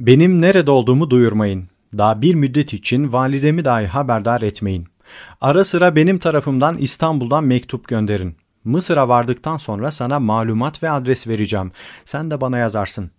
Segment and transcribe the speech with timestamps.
[0.00, 1.68] Benim nerede olduğumu duyurmayın.
[1.98, 4.86] Daha bir müddet için validemi dahi haberdar etmeyin.
[5.40, 8.36] Ara sıra benim tarafımdan İstanbul'dan mektup gönderin.
[8.64, 11.72] Mısır'a vardıktan sonra sana malumat ve adres vereceğim.
[12.04, 13.10] Sen de bana yazarsın.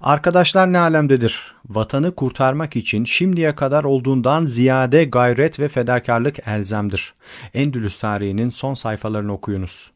[0.00, 1.54] Arkadaşlar ne alemdedir?
[1.68, 7.14] Vatanı kurtarmak için şimdiye kadar olduğundan ziyade gayret ve fedakarlık elzemdir.
[7.54, 9.90] Endülüs tarihinin son sayfalarını okuyunuz.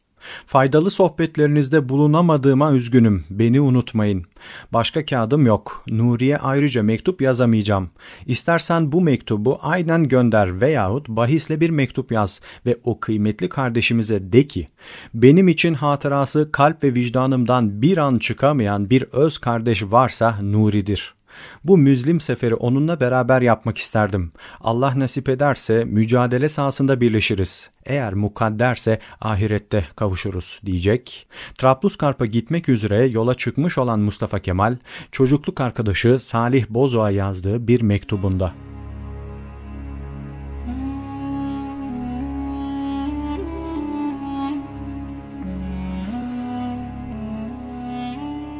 [0.45, 3.25] Faydalı sohbetlerinizde bulunamadığıma üzgünüm.
[3.29, 4.25] Beni unutmayın.
[4.73, 5.83] Başka kağıdım yok.
[5.87, 7.89] Nuriye ayrıca mektup yazamayacağım.
[8.25, 14.47] İstersen bu mektubu aynen gönder veyahut bahisle bir mektup yaz ve o kıymetli kardeşimize de
[14.47, 14.65] ki
[15.13, 21.22] benim için hatırası kalp ve vicdanımdan bir an çıkamayan bir öz kardeş varsa Nuri'dir.''
[21.63, 24.31] Bu müzlim seferi onunla beraber yapmak isterdim.
[24.61, 27.69] Allah nasip ederse mücadele sahasında birleşiriz.
[27.85, 31.27] Eğer mukadderse ahirette kavuşuruz diyecek.
[31.57, 34.77] Trabluskarp'a gitmek üzere yola çıkmış olan Mustafa Kemal,
[35.11, 38.53] çocukluk arkadaşı Salih Bozo'a yazdığı bir mektubunda.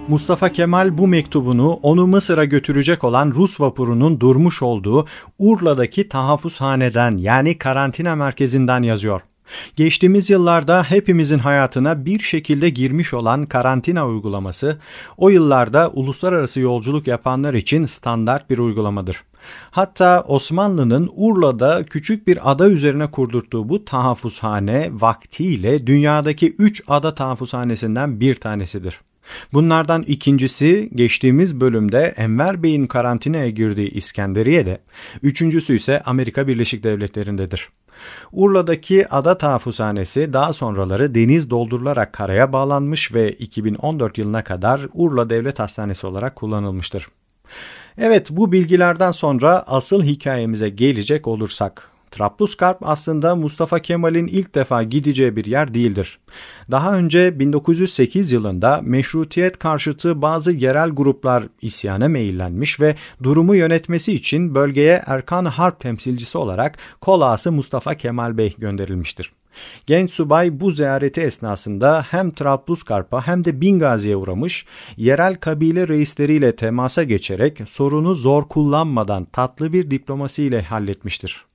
[0.07, 5.05] Mustafa Kemal bu mektubunu onu Mısır'a götürecek olan Rus vapurunun durmuş olduğu
[5.39, 9.21] Urla'daki tahaffuzhaneden yani karantina merkezinden yazıyor.
[9.75, 14.77] Geçtiğimiz yıllarda hepimizin hayatına bir şekilde girmiş olan karantina uygulaması,
[15.17, 19.23] o yıllarda uluslararası yolculuk yapanlar için standart bir uygulamadır.
[19.71, 28.19] Hatta Osmanlı'nın Urla'da küçük bir ada üzerine kurdurttuğu bu tahaffuzhane vaktiyle dünyadaki 3 ada tahaffuzhanesinden
[28.19, 28.99] bir tanesidir.
[29.53, 34.81] Bunlardan ikincisi geçtiğimiz bölümde Enver Bey'in karantinaya girdiği İskenderiye'de,
[35.21, 37.69] üçüncüsü ise Amerika Birleşik Devletleri'ndedir.
[38.31, 45.59] Urla'daki ada tahaffuzhanesi daha sonraları deniz doldurularak karaya bağlanmış ve 2014 yılına kadar Urla Devlet
[45.59, 47.07] Hastanesi olarak kullanılmıştır.
[47.97, 55.35] Evet bu bilgilerden sonra asıl hikayemize gelecek olursak Trablusgarp aslında Mustafa Kemal'in ilk defa gideceği
[55.35, 56.19] bir yer değildir.
[56.71, 64.55] Daha önce 1908 yılında meşrutiyet karşıtı bazı yerel gruplar isyana meyillenmiş ve durumu yönetmesi için
[64.55, 69.31] bölgeye Erkan Harp temsilcisi olarak kolası Mustafa Kemal Bey gönderilmiştir.
[69.85, 74.65] Genç subay bu ziyareti esnasında hem Trablusgarp'a hem de Bingazi'ye uğramış,
[74.97, 81.45] yerel kabile reisleriyle temasa geçerek sorunu zor kullanmadan tatlı bir diplomasiyle halletmiştir.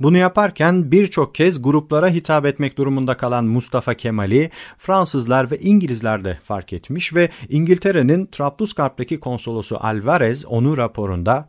[0.00, 6.38] Bunu yaparken birçok kez gruplara hitap etmek durumunda kalan Mustafa Kemal'i Fransızlar ve İngilizler de
[6.42, 11.48] fark etmiş ve İngiltere'nin Trablusgarp'taki konsolosu Alvarez onu raporunda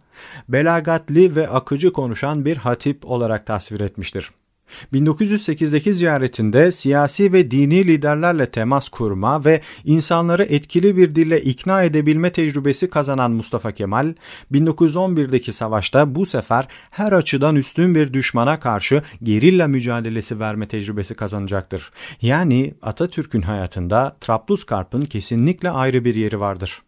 [0.50, 4.32] belagatli ve akıcı konuşan bir hatip olarak tasvir etmiştir.
[4.94, 12.32] 1908'deki ziyaretinde siyasi ve dini liderlerle temas kurma ve insanları etkili bir dille ikna edebilme
[12.32, 14.14] tecrübesi kazanan Mustafa Kemal,
[14.52, 21.92] 1911'deki savaşta bu sefer her açıdan üstün bir düşmana karşı gerilla mücadelesi verme tecrübesi kazanacaktır.
[22.22, 26.82] Yani Atatürk'ün hayatında Trablusgarp'ın kesinlikle ayrı bir yeri vardır.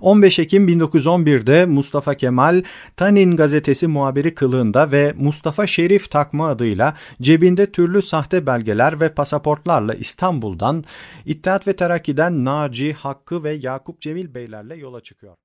[0.00, 2.62] 15 Ekim 1911'de Mustafa Kemal
[2.96, 9.94] Tanin gazetesi muhabiri kılığında ve Mustafa Şerif takma adıyla cebinde türlü sahte belgeler ve pasaportlarla
[9.94, 10.84] İstanbul'dan
[11.24, 15.36] İttihat ve Terakki'den Naci, Hakkı ve Yakup Cemil beylerle yola çıkıyor.